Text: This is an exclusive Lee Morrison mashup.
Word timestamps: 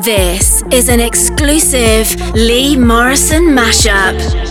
This 0.00 0.62
is 0.70 0.88
an 0.88 1.00
exclusive 1.00 2.14
Lee 2.34 2.76
Morrison 2.76 3.46
mashup. 3.46 4.45